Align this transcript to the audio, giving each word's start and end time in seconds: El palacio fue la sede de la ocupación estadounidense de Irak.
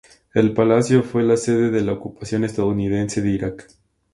El 0.33 0.55
palacio 0.55 1.03
fue 1.03 1.21
la 1.21 1.37
sede 1.37 1.69
de 1.69 1.81
la 1.81 1.93
ocupación 1.93 2.43
estadounidense 2.43 3.21
de 3.21 3.29
Irak. 3.29 3.67